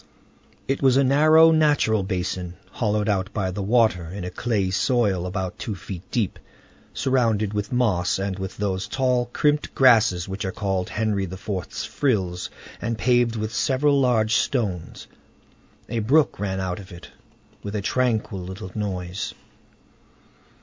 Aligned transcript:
It 0.67 0.81
was 0.81 0.97
a 0.97 1.03
narrow, 1.03 1.51
natural 1.51 2.01
basin, 2.01 2.55
hollowed 2.71 3.07
out 3.07 3.31
by 3.35 3.51
the 3.51 3.61
water 3.61 4.05
in 4.05 4.23
a 4.23 4.31
clayey 4.31 4.71
soil, 4.71 5.27
about 5.27 5.59
two 5.59 5.75
feet 5.75 6.01
deep, 6.09 6.39
surrounded 6.91 7.53
with 7.53 7.71
moss 7.71 8.17
and 8.17 8.39
with 8.39 8.57
those 8.57 8.87
tall, 8.87 9.27
crimped 9.27 9.75
grasses 9.75 10.27
which 10.27 10.43
are 10.43 10.51
called 10.51 10.89
Henry 10.89 11.25
IV.'s 11.25 11.85
frills, 11.85 12.49
and 12.81 12.97
paved 12.97 13.35
with 13.35 13.53
several 13.53 14.01
large 14.01 14.37
stones. 14.37 15.05
A 15.87 15.99
brook 15.99 16.39
ran 16.39 16.59
out 16.59 16.79
of 16.79 16.91
it, 16.91 17.11
with 17.61 17.75
a 17.75 17.81
tranquil 17.83 18.39
little 18.39 18.71
noise. 18.73 19.35